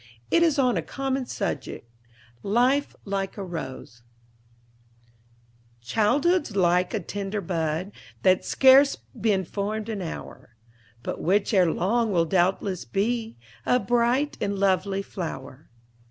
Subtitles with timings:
[0.31, 1.87] It is on a common subject,
[2.41, 4.01] "Life like a Rose":
[5.79, 7.91] "Childhood's like a tender bud
[8.23, 10.55] That's scarce been formed an hour,
[11.03, 15.69] But which erelong will doubtless be A bright and lovely flower.